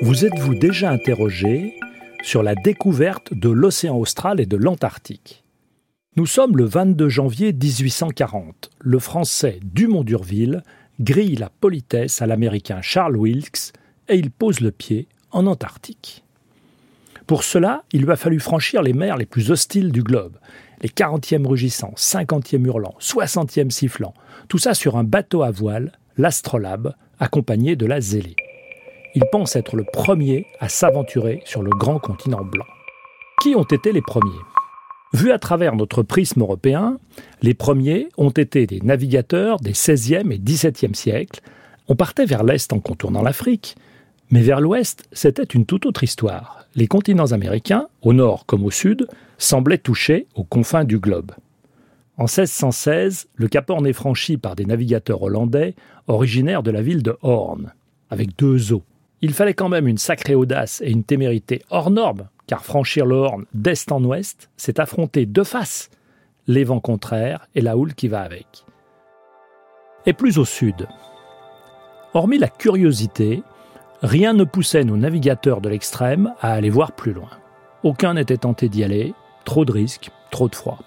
Vous 0.00 0.24
êtes-vous 0.24 0.54
déjà 0.54 0.90
interrogé 0.90 1.74
sur 2.22 2.42
la 2.42 2.54
découverte 2.54 3.34
de 3.34 3.50
l'océan 3.50 3.98
austral 3.98 4.40
et 4.40 4.46
de 4.46 4.56
l'Antarctique? 4.56 5.44
Nous 6.16 6.24
sommes 6.24 6.56
le 6.56 6.64
22 6.64 7.10
janvier 7.10 7.52
1840. 7.52 8.70
Le 8.78 8.98
français 8.98 9.60
Dumont 9.62 10.02
d'Urville 10.02 10.62
grille 10.98 11.36
la 11.36 11.50
politesse 11.50 12.22
à 12.22 12.26
l'américain 12.26 12.80
Charles 12.80 13.18
Wilkes 13.18 13.74
et 14.08 14.16
il 14.16 14.30
pose 14.30 14.60
le 14.60 14.70
pied 14.70 15.08
en 15.30 15.46
Antarctique. 15.46 16.24
Pour 17.30 17.44
cela, 17.44 17.84
il 17.92 18.02
lui 18.02 18.10
a 18.10 18.16
fallu 18.16 18.40
franchir 18.40 18.82
les 18.82 18.92
mers 18.92 19.16
les 19.16 19.24
plus 19.24 19.52
hostiles 19.52 19.92
du 19.92 20.02
globe. 20.02 20.36
Les 20.82 20.88
40e 20.88 21.46
rugissants, 21.46 21.94
50e 21.96 22.66
hurlants, 22.66 22.96
60e 22.98 23.70
sifflants. 23.70 24.14
Tout 24.48 24.58
ça 24.58 24.74
sur 24.74 24.96
un 24.96 25.04
bateau 25.04 25.44
à 25.44 25.52
voile, 25.52 25.92
l'Astrolabe, 26.16 26.92
accompagné 27.20 27.76
de 27.76 27.86
la 27.86 28.00
Zélée. 28.00 28.34
Il 29.14 29.22
pense 29.30 29.54
être 29.54 29.76
le 29.76 29.84
premier 29.92 30.44
à 30.58 30.68
s'aventurer 30.68 31.40
sur 31.44 31.62
le 31.62 31.70
grand 31.70 32.00
continent 32.00 32.44
blanc. 32.44 32.66
Qui 33.40 33.54
ont 33.54 33.62
été 33.62 33.92
les 33.92 34.02
premiers? 34.02 34.42
Vu 35.12 35.30
à 35.30 35.38
travers 35.38 35.76
notre 35.76 36.02
prisme 36.02 36.40
européen, 36.40 36.98
les 37.42 37.54
premiers 37.54 38.08
ont 38.18 38.30
été 38.30 38.66
des 38.66 38.80
navigateurs 38.80 39.60
des 39.60 39.74
16e 39.74 40.32
et 40.32 40.38
17e 40.38 40.94
siècles. 40.94 41.42
On 41.86 41.94
partait 41.94 42.26
vers 42.26 42.42
l'est 42.42 42.72
en 42.72 42.80
contournant 42.80 43.22
l'Afrique, 43.22 43.76
mais 44.30 44.42
vers 44.42 44.60
l'ouest, 44.60 45.08
c'était 45.12 45.42
une 45.42 45.66
toute 45.66 45.86
autre 45.86 46.04
histoire. 46.04 46.66
Les 46.74 46.86
continents 46.86 47.32
américains, 47.32 47.88
au 48.02 48.12
nord 48.12 48.46
comme 48.46 48.64
au 48.64 48.70
sud, 48.70 49.08
semblaient 49.38 49.78
touchés 49.78 50.26
aux 50.34 50.44
confins 50.44 50.84
du 50.84 50.98
globe. 50.98 51.32
En 52.16 52.24
1616, 52.24 53.28
le 53.34 53.48
Cap 53.48 53.70
Horn 53.70 53.86
est 53.86 53.92
franchi 53.92 54.36
par 54.36 54.54
des 54.54 54.66
navigateurs 54.66 55.22
hollandais 55.22 55.74
originaires 56.06 56.62
de 56.62 56.70
la 56.70 56.82
ville 56.82 57.02
de 57.02 57.16
Horn, 57.22 57.72
avec 58.10 58.36
deux 58.36 58.72
eaux. 58.72 58.84
Il 59.22 59.32
fallait 59.32 59.54
quand 59.54 59.68
même 59.68 59.88
une 59.88 59.98
sacrée 59.98 60.34
audace 60.34 60.80
et 60.84 60.90
une 60.90 61.04
témérité 61.04 61.62
hors 61.70 61.90
norme, 61.90 62.28
car 62.46 62.64
franchir 62.64 63.06
le 63.06 63.16
Horn 63.16 63.46
d'est 63.54 63.90
en 63.90 64.04
ouest, 64.04 64.50
c'est 64.56 64.78
affronter 64.78 65.26
de 65.26 65.42
face 65.42 65.90
les 66.46 66.64
vents 66.64 66.80
contraires 66.80 67.48
et 67.54 67.60
la 67.60 67.76
houle 67.76 67.94
qui 67.94 68.08
va 68.08 68.22
avec. 68.22 68.64
Et 70.06 70.12
plus 70.12 70.38
au 70.38 70.44
sud. 70.44 70.88
Hormis 72.12 72.38
la 72.38 72.48
curiosité, 72.48 73.42
Rien 74.02 74.32
ne 74.32 74.44
poussait 74.44 74.84
nos 74.84 74.96
navigateurs 74.96 75.60
de 75.60 75.68
l'extrême 75.68 76.32
à 76.40 76.52
aller 76.52 76.70
voir 76.70 76.92
plus 76.92 77.12
loin. 77.12 77.28
Aucun 77.82 78.14
n'était 78.14 78.38
tenté 78.38 78.70
d'y 78.70 78.82
aller, 78.82 79.14
trop 79.44 79.66
de 79.66 79.72
risques, 79.72 80.10
trop 80.30 80.48
de 80.48 80.54
froid. 80.54 80.78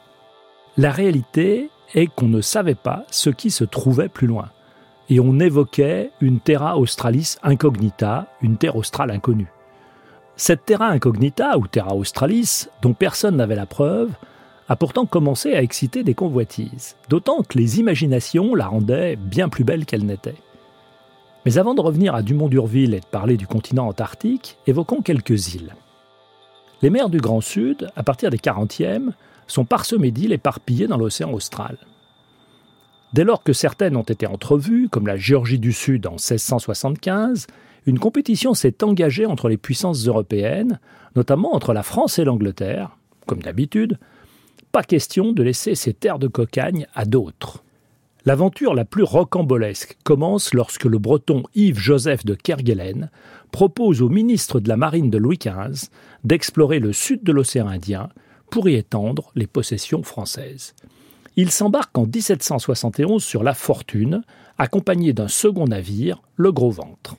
La 0.78 0.92
réalité 0.92 1.69
est 1.94 2.08
qu'on 2.08 2.28
ne 2.28 2.41
savait 2.41 2.73
pas 2.73 3.06
ce 3.11 3.30
qui 3.30 3.52
se 3.52 3.64
trouvait 3.64 4.09
plus 4.09 4.25
loin. 4.25 4.50
Et 5.09 5.19
on 5.19 5.39
évoquait 5.39 6.09
une 6.22 6.39
Terra 6.39 6.78
Australis 6.80 7.36
incognita, 7.44 8.28
une 8.41 8.58
terre 8.58 8.78
australe 8.78 9.11
inconnue. 9.11 9.52
Cette 10.36 10.66
Terra 10.66 10.88
incognita, 10.88 11.59
ou 11.59 11.67
Terra 11.67 11.94
Australis, 11.94 12.67
dont 12.81 12.94
personne 12.94 13.36
n'avait 13.36 13.56
la 13.56 13.67
preuve, 13.67 14.09
a 14.67 14.75
pourtant 14.75 15.06
commencé 15.06 15.53
à 15.53 15.61
exciter 15.61 16.03
des 16.03 16.16
convoitises, 16.16 16.95
d'autant 17.09 17.44
que 17.44 17.59
les 17.59 17.80
imaginations 17.80 18.56
la 18.56 18.66
rendaient 18.66 19.17
bien 19.17 19.50
plus 19.50 19.64
belle 19.64 19.86
qu'elle 19.86 20.06
n'était. 20.06 20.36
Mais 21.46 21.58
avant 21.58 21.74
de 21.74 21.82
revenir 21.82 22.16
à 22.16 22.22
Dumont 22.22 22.48
d'Urville 22.48 22.94
et 22.94 23.00
de 23.00 23.06
parler 23.06 23.36
du 23.36 23.48
continent 23.48 23.88
antarctique, 23.88 24.58
évoquons 24.66 25.02
quelques 25.02 25.56
îles. 25.56 25.76
Les 26.82 26.90
mers 26.90 27.10
du 27.10 27.20
Grand 27.20 27.42
Sud, 27.42 27.90
à 27.96 28.04
partir 28.04 28.30
des 28.30 28.38
40e, 28.38 29.12
sont 29.48 29.66
parsemées 29.66 30.12
d'îles 30.12 30.32
éparpillées 30.34 30.88
dans 30.88 30.98
l'océan 30.98 31.32
austral. 31.34 31.78
Dès 33.14 33.24
lors 33.24 33.44
que 33.44 33.54
certaines 33.54 33.96
ont 33.96 34.04
été 34.04 34.26
entrevues, 34.26 34.90
comme 34.90 35.06
la 35.06 35.18
Géorgie 35.18 35.60
du 35.60 35.72
Sud 35.72 36.08
en 36.08 36.14
1675, 36.14 37.48
une 37.86 38.00
compétition 38.00 38.53
s'est 38.53 38.84
engagée 38.84 39.26
entre 39.26 39.50
les 39.50 39.58
puissances 39.58 40.08
européennes, 40.08 40.80
notamment 41.16 41.53
entre 41.53 41.74
la 41.74 41.84
France 41.84 42.18
et 42.20 42.24
l'Angleterre, 42.24 42.98
comme 43.28 43.42
d'habitude. 43.42 44.00
Pas 44.72 44.84
question 44.84 45.34
de 45.34 45.44
laisser 45.44 45.76
ces 45.76 45.94
terres 45.94 46.20
de 46.20 46.28
cocagne 46.28 46.88
à 46.96 47.06
d'autres. 47.06 47.64
L'aventure 48.25 48.73
la 48.73 48.85
plus 48.85 49.03
rocambolesque 49.03 49.97
commence 50.06 50.53
lorsque 50.53 50.85
le 50.85 50.97
breton 50.97 51.44
Yves-Joseph 51.56 52.23
de 52.23 52.35
Kerguelen 52.35 53.11
propose 53.51 54.01
au 54.01 54.07
ministre 54.07 54.61
de 54.61 54.69
la 54.69 54.78
Marine 54.78 55.09
de 55.09 55.17
Louis 55.17 55.38
XV 55.38 55.89
d'explorer 56.23 56.79
le 56.79 56.94
sud 56.94 57.23
de 57.23 57.34
l'océan 57.34 57.67
Indien 57.67 58.07
pour 58.50 58.69
y 58.69 58.75
étendre 58.75 59.34
les 59.35 59.45
possessions 59.45 60.03
françaises. 60.03 60.73
Il 61.35 61.51
s'embarque 61.51 61.97
en 61.97 62.06
1771 62.06 63.22
sur 63.22 63.44
la 63.44 63.53
Fortune, 63.53 64.23
accompagné 64.57 65.11
d'un 65.11 65.28
second 65.28 65.66
navire, 65.66 66.22
le 66.38 66.53
Gros 66.53 66.72
Ventre. 66.72 67.17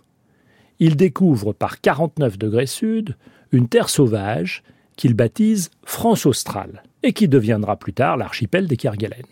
Il 0.78 0.96
découvre 0.96 1.52
par 1.52 1.82
49 1.82 2.38
degrés 2.38 2.66
sud 2.66 3.14
une 3.52 3.68
terre 3.68 3.90
sauvage 3.90 4.62
qu'il 4.96 5.12
baptise 5.12 5.70
France 5.84 6.24
australe 6.24 6.82
et 7.02 7.12
qui 7.12 7.28
deviendra 7.28 7.76
plus 7.76 7.92
tard 7.92 8.16
l'archipel 8.16 8.68
des 8.68 8.78
Kerguelen. 8.78 9.26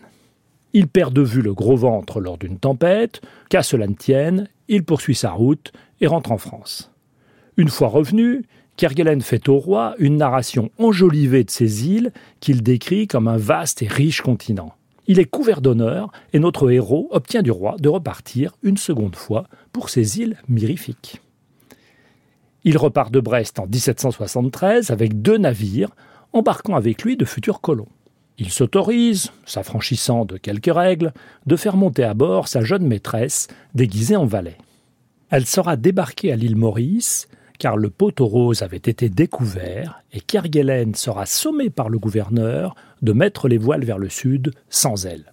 Il 0.73 0.87
perd 0.87 1.13
de 1.13 1.21
vue 1.21 1.41
le 1.41 1.53
gros 1.53 1.77
ventre 1.77 2.19
lors 2.19 2.37
d'une 2.37 2.57
tempête, 2.57 3.21
qu'à 3.49 3.63
cela 3.63 3.87
ne 3.87 3.93
tienne, 3.93 4.47
il 4.67 4.83
poursuit 4.83 5.15
sa 5.15 5.31
route 5.31 5.71
et 6.01 6.07
rentre 6.07 6.31
en 6.31 6.37
France. 6.37 6.91
Une 7.57 7.69
fois 7.69 7.89
revenu, 7.89 8.43
Kerguelen 8.75 9.21
fait 9.21 9.47
au 9.49 9.59
roi 9.59 9.93
une 9.99 10.17
narration 10.17 10.71
enjolivée 10.79 11.43
de 11.43 11.51
ces 11.51 11.87
îles 11.87 12.11
qu'il 12.39 12.63
décrit 12.63 13.07
comme 13.07 13.27
un 13.27 13.37
vaste 13.37 13.83
et 13.83 13.87
riche 13.87 14.21
continent. 14.21 14.73
Il 15.05 15.19
est 15.19 15.25
couvert 15.25 15.61
d'honneur 15.61 16.11
et 16.31 16.39
notre 16.39 16.71
héros 16.71 17.07
obtient 17.11 17.43
du 17.43 17.51
roi 17.51 17.75
de 17.79 17.89
repartir 17.89 18.55
une 18.63 18.77
seconde 18.77 19.15
fois 19.15 19.45
pour 19.73 19.89
ces 19.89 20.19
îles 20.19 20.37
mirifiques. 20.47 21.21
Il 22.63 22.77
repart 22.77 23.11
de 23.11 23.19
Brest 23.19 23.59
en 23.59 23.67
1773 23.67 24.89
avec 24.89 25.21
deux 25.21 25.37
navires, 25.37 25.93
embarquant 26.31 26.75
avec 26.75 27.03
lui 27.03 27.17
de 27.17 27.25
futurs 27.25 27.59
colons. 27.59 27.89
Il 28.39 28.51
s'autorise, 28.51 29.31
s'affranchissant 29.45 30.25
de 30.25 30.37
quelques 30.37 30.73
règles, 30.73 31.13
de 31.45 31.55
faire 31.55 31.77
monter 31.77 32.03
à 32.03 32.13
bord 32.13 32.47
sa 32.47 32.61
jeune 32.61 32.87
maîtresse, 32.87 33.47
déguisée 33.75 34.15
en 34.15 34.25
valet. 34.25 34.57
Elle 35.29 35.45
sera 35.45 35.75
débarquée 35.75 36.31
à 36.31 36.35
l'île 36.35 36.55
Maurice, 36.55 37.27
car 37.59 37.77
le 37.77 37.89
poteau 37.89 38.25
rose 38.25 38.63
avait 38.63 38.77
été 38.77 39.09
découvert, 39.09 40.01
et 40.11 40.19
Kerguelen 40.19 40.95
sera 40.95 41.25
sommé 41.25 41.69
par 41.69 41.89
le 41.89 41.99
gouverneur 41.99 42.75
de 43.01 43.13
mettre 43.13 43.47
les 43.47 43.57
voiles 43.57 43.85
vers 43.85 43.99
le 43.99 44.09
sud 44.09 44.53
sans 44.69 45.05
elle. 45.05 45.31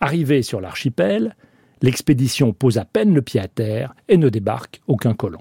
Arrivée 0.00 0.42
sur 0.42 0.60
l'archipel, 0.60 1.36
l'expédition 1.82 2.52
pose 2.52 2.78
à 2.78 2.84
peine 2.84 3.14
le 3.14 3.22
pied 3.22 3.40
à 3.40 3.48
terre 3.48 3.94
et 4.08 4.16
ne 4.16 4.28
débarque 4.28 4.80
aucun 4.86 5.14
colon. 5.14 5.40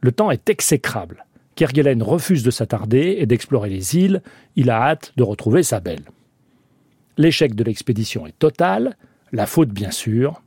Le 0.00 0.12
temps 0.12 0.30
est 0.30 0.48
exécrable. 0.48 1.24
Kerguelen 1.54 2.02
refuse 2.02 2.42
de 2.42 2.50
s'attarder 2.50 3.16
et 3.18 3.26
d'explorer 3.26 3.70
les 3.70 3.96
îles, 3.96 4.22
il 4.56 4.70
a 4.70 4.82
hâte 4.82 5.12
de 5.16 5.22
retrouver 5.22 5.62
sa 5.62 5.80
belle. 5.80 6.04
L'échec 7.16 7.54
de 7.54 7.62
l'expédition 7.62 8.26
est 8.26 8.38
total, 8.38 8.96
la 9.32 9.46
faute 9.46 9.70
bien 9.70 9.90
sûr, 9.90 10.42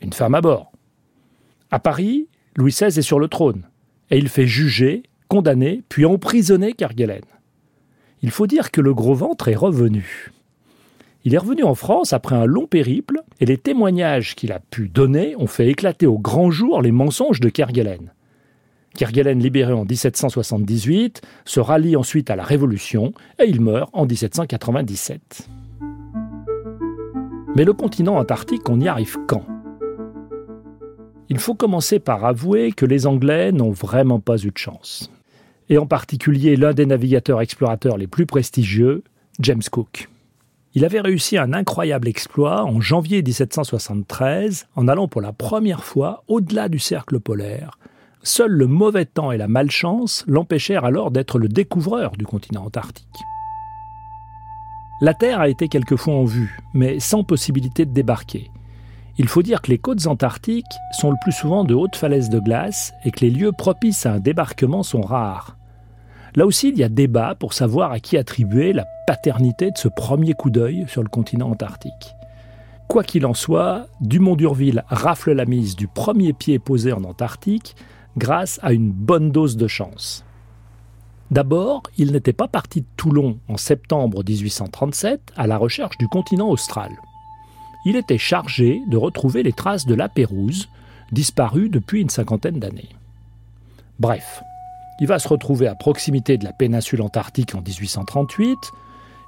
une 0.00 0.12
femme 0.12 0.34
à 0.34 0.40
bord. 0.40 0.72
À 1.70 1.78
Paris, 1.78 2.28
Louis 2.56 2.72
XVI 2.72 2.98
est 2.98 3.02
sur 3.02 3.18
le 3.18 3.28
trône, 3.28 3.64
et 4.10 4.18
il 4.18 4.28
fait 4.28 4.46
juger, 4.46 5.02
condamner, 5.28 5.82
puis 5.88 6.04
emprisonner 6.04 6.74
Kerguelen. 6.74 7.24
Il 8.22 8.30
faut 8.30 8.46
dire 8.46 8.70
que 8.70 8.80
le 8.80 8.94
gros 8.94 9.14
ventre 9.14 9.48
est 9.48 9.56
revenu. 9.56 10.30
Il 11.24 11.34
est 11.34 11.38
revenu 11.38 11.64
en 11.64 11.74
France 11.74 12.12
après 12.12 12.36
un 12.36 12.44
long 12.44 12.66
périple, 12.66 13.22
et 13.40 13.46
les 13.46 13.56
témoignages 13.56 14.34
qu'il 14.34 14.52
a 14.52 14.60
pu 14.60 14.88
donner 14.88 15.34
ont 15.36 15.46
fait 15.46 15.68
éclater 15.68 16.06
au 16.06 16.18
grand 16.18 16.50
jour 16.50 16.82
les 16.82 16.92
mensonges 16.92 17.40
de 17.40 17.48
Kerguelen. 17.48 18.12
Kerguelen, 18.96 19.40
libéré 19.40 19.72
en 19.72 19.84
1778, 19.84 21.20
se 21.44 21.60
rallie 21.60 21.96
ensuite 21.96 22.30
à 22.30 22.36
la 22.36 22.44
Révolution 22.44 23.12
et 23.40 23.46
il 23.46 23.60
meurt 23.60 23.90
en 23.92 24.06
1797. 24.06 25.48
Mais 27.56 27.64
le 27.64 27.72
continent 27.72 28.16
antarctique, 28.16 28.68
on 28.68 28.80
y 28.80 28.88
arrive 28.88 29.16
quand? 29.26 29.44
Il 31.28 31.38
faut 31.38 31.54
commencer 31.54 31.98
par 31.98 32.24
avouer 32.24 32.72
que 32.72 32.86
les 32.86 33.06
Anglais 33.06 33.50
n'ont 33.50 33.70
vraiment 33.70 34.20
pas 34.20 34.36
eu 34.36 34.50
de 34.50 34.58
chance. 34.58 35.10
Et 35.68 35.78
en 35.78 35.86
particulier 35.86 36.56
l'un 36.56 36.72
des 36.72 36.86
navigateurs 36.86 37.40
explorateurs 37.40 37.96
les 37.96 38.06
plus 38.06 38.26
prestigieux, 38.26 39.02
James 39.40 39.62
Cook. 39.70 40.08
Il 40.74 40.84
avait 40.84 41.00
réussi 41.00 41.38
un 41.38 41.52
incroyable 41.52 42.08
exploit 42.08 42.64
en 42.64 42.80
janvier 42.80 43.22
1773 43.22 44.66
en 44.76 44.86
allant 44.86 45.08
pour 45.08 45.20
la 45.20 45.32
première 45.32 45.84
fois 45.84 46.22
au-delà 46.28 46.68
du 46.68 46.78
cercle 46.78 47.18
polaire 47.18 47.78
Seul 48.26 48.52
le 48.52 48.66
mauvais 48.66 49.04
temps 49.04 49.32
et 49.32 49.36
la 49.36 49.48
malchance 49.48 50.24
l'empêchèrent 50.26 50.86
alors 50.86 51.10
d'être 51.10 51.38
le 51.38 51.46
découvreur 51.46 52.12
du 52.12 52.24
continent 52.24 52.64
antarctique. 52.64 53.06
La 55.02 55.12
Terre 55.12 55.40
a 55.40 55.48
été 55.50 55.68
quelquefois 55.68 56.14
en 56.14 56.24
vue, 56.24 56.58
mais 56.72 57.00
sans 57.00 57.22
possibilité 57.22 57.84
de 57.84 57.92
débarquer. 57.92 58.50
Il 59.18 59.28
faut 59.28 59.42
dire 59.42 59.60
que 59.60 59.70
les 59.70 59.76
côtes 59.76 60.06
antarctiques 60.06 60.64
sont 60.98 61.10
le 61.10 61.18
plus 61.22 61.32
souvent 61.32 61.64
de 61.64 61.74
hautes 61.74 61.96
falaises 61.96 62.30
de 62.30 62.40
glace 62.40 62.94
et 63.04 63.10
que 63.10 63.20
les 63.20 63.30
lieux 63.30 63.52
propices 63.52 64.06
à 64.06 64.14
un 64.14 64.20
débarquement 64.20 64.82
sont 64.82 65.02
rares. 65.02 65.58
Là 66.34 66.46
aussi, 66.46 66.70
il 66.70 66.78
y 66.78 66.82
a 66.82 66.88
débat 66.88 67.34
pour 67.34 67.52
savoir 67.52 67.92
à 67.92 68.00
qui 68.00 68.16
attribuer 68.16 68.72
la 68.72 68.86
paternité 69.06 69.70
de 69.70 69.76
ce 69.76 69.88
premier 69.88 70.32
coup 70.32 70.48
d'œil 70.48 70.86
sur 70.88 71.02
le 71.02 71.10
continent 71.10 71.50
antarctique. 71.50 72.16
Quoi 72.88 73.04
qu'il 73.04 73.26
en 73.26 73.34
soit, 73.34 73.86
Dumont 74.00 74.34
d'Urville 74.34 74.82
rafle 74.88 75.32
la 75.32 75.44
mise 75.44 75.76
du 75.76 75.88
premier 75.88 76.32
pied 76.32 76.58
posé 76.58 76.90
en 76.92 77.04
Antarctique 77.04 77.76
grâce 78.16 78.58
à 78.62 78.72
une 78.72 78.90
bonne 78.90 79.30
dose 79.30 79.56
de 79.56 79.66
chance. 79.66 80.24
D'abord, 81.30 81.82
il 81.96 82.12
n'était 82.12 82.32
pas 82.32 82.48
parti 82.48 82.82
de 82.82 82.86
Toulon 82.96 83.38
en 83.48 83.56
septembre 83.56 84.22
1837 84.26 85.32
à 85.36 85.46
la 85.46 85.56
recherche 85.56 85.98
du 85.98 86.06
continent 86.06 86.48
austral. 86.48 86.92
Il 87.86 87.96
était 87.96 88.18
chargé 88.18 88.80
de 88.88 88.96
retrouver 88.96 89.42
les 89.42 89.52
traces 89.52 89.86
de 89.86 89.94
la 89.94 90.08
Pérouse, 90.08 90.68
disparue 91.12 91.68
depuis 91.68 92.02
une 92.02 92.10
cinquantaine 92.10 92.58
d'années. 92.58 92.90
Bref, 93.98 94.42
il 95.00 95.06
va 95.06 95.18
se 95.18 95.28
retrouver 95.28 95.66
à 95.66 95.74
proximité 95.74 96.38
de 96.38 96.44
la 96.44 96.52
péninsule 96.52 97.02
antarctique 97.02 97.54
en 97.54 97.62
1838. 97.62 98.58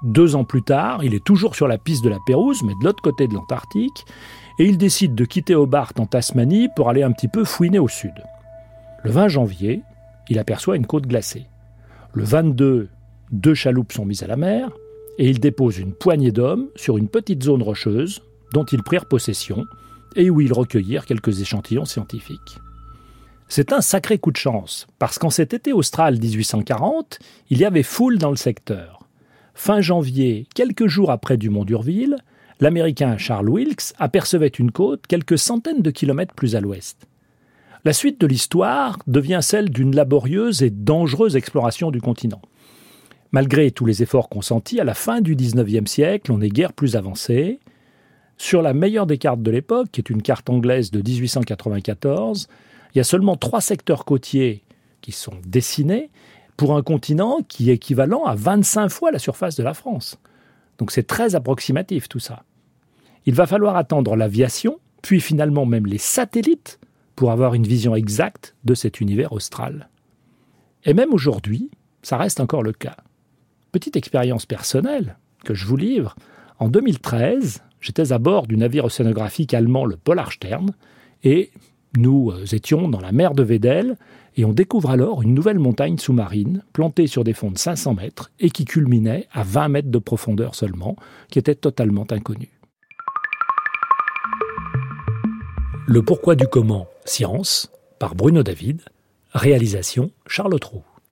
Deux 0.03 0.37
ans 0.37 0.45
plus 0.45 0.63
tard, 0.63 1.03
il 1.03 1.15
est 1.15 1.25
toujours 1.25 1.55
sur 1.55 1.67
la 1.67 1.79
piste 1.79 2.05
de 2.05 2.11
la 2.11 2.19
Pérouse, 2.27 2.63
mais 2.63 2.75
de 2.81 2.85
l'autre 2.85 3.03
côté 3.03 3.27
de 3.27 3.35
l'Antarctique, 3.35 4.05
et 4.59 4.65
il 4.65 4.79
décide 4.79 5.15
de 5.15 5.25
quitter 5.25 5.55
Hobart 5.55 5.93
en 5.99 6.07
Tasmanie 6.07 6.69
pour 6.77 6.89
aller 6.89 7.03
un 7.03 7.13
petit 7.13 7.29
peu 7.29 7.45
fouiner 7.45 7.79
au 7.79 7.89
sud. 7.89 8.15
Le 9.07 9.13
20 9.13 9.29
janvier, 9.29 9.83
il 10.29 10.41
aperçoit 10.41 10.75
une 10.75 10.85
côte 10.85 11.07
glacée. 11.07 11.47
Le 12.13 12.25
22, 12.25 12.89
deux 13.31 13.55
chaloupes 13.55 13.93
sont 13.93 14.05
mises 14.05 14.25
à 14.25 14.27
la 14.27 14.35
mer, 14.35 14.73
et 15.19 15.31
il 15.31 15.39
dépose 15.39 15.79
une 15.79 15.93
poignée 15.93 16.33
d'hommes 16.33 16.71
sur 16.75 16.99
une 16.99 17.07
petite 17.07 17.45
zone 17.45 17.63
rocheuse 17.63 18.21
dont 18.53 18.65
ils 18.65 18.83
prirent 18.83 19.07
possession 19.07 19.65
et 20.17 20.29
où 20.29 20.41
ils 20.41 20.53
recueillirent 20.53 21.07
quelques 21.07 21.41
échantillons 21.41 21.85
scientifiques. 21.85 22.59
C'est 23.47 23.73
un 23.73 23.81
sacré 23.81 24.19
coup 24.19 24.33
de 24.33 24.37
chance, 24.37 24.89
parce 24.99 25.21
qu'en 25.21 25.31
cet 25.31 25.55
été 25.55 25.73
austral 25.73 26.19
1840, 26.19 27.21
il 27.51 27.59
y 27.59 27.65
avait 27.65 27.85
foule 27.85 28.19
dans 28.19 28.31
le 28.31 28.37
secteur. 28.37 29.07
Fin 29.55 29.81
janvier, 29.81 30.49
quelques 30.53 30.89
jours 30.89 31.13
après 31.13 31.37
Dumont 31.37 31.65
d'Urville, 31.65 32.17
l'Américain 32.59 33.19
Charles 33.19 33.51
Wilkes 33.51 33.93
apercevait 34.01 34.49
une 34.49 34.73
côte 34.73 35.07
quelques 35.07 35.39
centaines 35.39 35.83
de 35.83 35.93
kilomètres 35.93 36.35
plus 36.35 36.57
à 36.57 36.61
l'ouest. 36.61 37.07
La 37.87 37.93
suite 37.93 38.21
de 38.21 38.27
l'histoire 38.27 38.99
devient 39.07 39.39
celle 39.43 39.71
d'une 39.71 39.95
laborieuse 39.95 40.65
et 40.65 40.71
dangereuse 40.71 41.37
exploration 41.37 41.93
du 41.93 42.01
continent. 42.01 42.43
Malgré 43.31 43.71
tous 43.71 43.87
les 43.87 44.03
efforts 44.03 44.29
consentis, 44.29 44.81
à 44.81 44.85
la 44.85 44.93
fin 44.93 45.21
du 45.21 45.37
XIXe 45.37 45.89
siècle, 45.89 46.33
on 46.33 46.41
est 46.41 46.49
guère 46.49 46.73
plus 46.73 46.97
avancé. 46.97 47.61
Sur 48.39 48.61
la 48.61 48.75
meilleure 48.75 49.07
des 49.07 49.19
cartes 49.19 49.41
de 49.41 49.53
l'époque, 49.53 49.87
qui 49.93 50.01
est 50.01 50.11
une 50.11 50.21
carte 50.21 50.51
anglaise 50.51 50.91
de 50.91 50.99
1894, 51.01 52.49
il 52.93 52.99
y 52.99 53.01
a 53.01 53.05
seulement 53.05 53.37
trois 53.37 53.61
secteurs 53.61 54.05
côtiers 54.05 54.65
qui 55.01 55.13
sont 55.13 55.39
dessinés 55.47 56.11
pour 56.57 56.77
un 56.77 56.83
continent 56.83 57.39
qui 57.47 57.71
est 57.71 57.75
équivalent 57.75 58.25
à 58.25 58.35
25 58.35 58.89
fois 58.89 59.13
la 59.13 59.21
surface 59.21 59.55
de 59.55 59.63
la 59.63 59.75
France. 59.75 60.19
Donc 60.79 60.91
c'est 60.91 61.07
très 61.07 61.37
approximatif 61.37 62.09
tout 62.09 62.19
ça. 62.19 62.43
Il 63.27 63.35
va 63.35 63.47
falloir 63.47 63.77
attendre 63.77 64.17
l'aviation, 64.17 64.81
puis 65.03 65.21
finalement 65.21 65.67
même 65.67 65.87
les 65.87 65.99
satellites, 65.99 66.81
pour 67.17 67.33
avoir 67.33 67.55
une 67.55 67.67
vision 67.67 67.97
exacte 67.97 68.55
de 68.65 68.75
cet 68.75 69.01
univers 69.01 69.33
austral. 69.33 69.89
Et 70.85 70.95
même 70.95 71.13
aujourd'hui, 71.13 71.71
ça 72.03 72.17
reste 72.17 72.39
encore 72.39 72.63
le 72.63 72.73
cas. 72.73 72.97
Petite 73.73 73.97
expérience 73.97 74.47
personnelle 74.47 75.17
que 75.45 75.55
je 75.55 75.67
vous 75.67 75.77
livre, 75.77 76.15
en 76.59 76.69
2013, 76.69 77.63
j'étais 77.81 78.13
à 78.13 78.19
bord 78.19 78.47
du 78.47 78.57
navire 78.57 78.85
océanographique 78.85 79.55
allemand 79.55 79.85
le 79.85 79.97
Polarstern, 79.97 80.73
et 81.25 81.51
nous 81.97 82.31
euh, 82.31 82.45
étions 82.53 82.89
dans 82.89 83.01
la 83.01 83.13
mer 83.13 83.35
de 83.35 83.43
Vedel 83.43 83.97
et 84.37 84.45
on 84.45 84.53
découvre 84.53 84.91
alors 84.91 85.23
une 85.23 85.35
nouvelle 85.35 85.59
montagne 85.59 85.97
sous-marine 85.99 86.63
plantée 86.73 87.07
sur 87.07 87.25
des 87.25 87.33
fonds 87.33 87.51
de 87.51 87.59
500 87.59 87.95
mètres 87.95 88.31
et 88.39 88.51
qui 88.51 88.65
culminait 88.65 89.27
à 89.33 89.43
20 89.43 89.69
mètres 89.69 89.91
de 89.91 89.99
profondeur 89.99 90.55
seulement, 90.55 90.97
qui 91.31 91.39
était 91.39 91.55
totalement 91.55 92.07
inconnue. 92.11 92.56
Le 95.89 96.03
pourquoi 96.03 96.35
du 96.35 96.49
comment, 96.49 96.89
science, 97.05 97.71
par 98.01 98.17
Bruno 98.17 98.43
David, 98.43 98.83
réalisation 99.33 100.11
Charles 100.27 100.59
Trou. 100.59 100.83